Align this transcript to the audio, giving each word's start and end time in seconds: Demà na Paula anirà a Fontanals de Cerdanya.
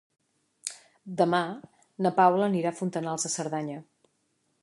Demà 1.19 1.41
na 2.07 2.13
Paula 2.21 2.47
anirà 2.47 2.73
a 2.73 2.79
Fontanals 2.81 3.27
de 3.27 3.33
Cerdanya. 3.37 3.79